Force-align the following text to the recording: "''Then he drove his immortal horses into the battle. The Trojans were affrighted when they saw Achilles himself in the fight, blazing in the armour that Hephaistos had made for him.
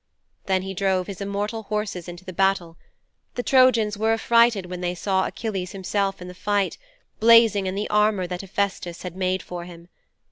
"''Then 0.47 0.63
he 0.63 0.73
drove 0.73 1.05
his 1.05 1.21
immortal 1.21 1.61
horses 1.61 2.07
into 2.07 2.25
the 2.25 2.33
battle. 2.33 2.75
The 3.35 3.43
Trojans 3.43 3.99
were 3.99 4.13
affrighted 4.13 4.65
when 4.65 4.81
they 4.81 4.95
saw 4.95 5.27
Achilles 5.27 5.73
himself 5.73 6.19
in 6.19 6.27
the 6.27 6.33
fight, 6.33 6.79
blazing 7.19 7.67
in 7.67 7.75
the 7.75 7.87
armour 7.91 8.25
that 8.25 8.41
Hephaistos 8.41 9.03
had 9.03 9.15
made 9.15 9.43
for 9.43 9.65
him. 9.65 9.89